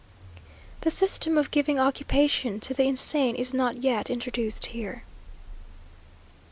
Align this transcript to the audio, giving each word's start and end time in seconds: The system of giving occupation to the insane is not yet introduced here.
The 0.79 0.89
system 0.89 1.37
of 1.37 1.51
giving 1.51 1.77
occupation 1.79 2.59
to 2.61 2.73
the 2.73 2.85
insane 2.87 3.35
is 3.35 3.53
not 3.53 3.77
yet 3.77 4.09
introduced 4.09 4.65
here. 4.73 5.03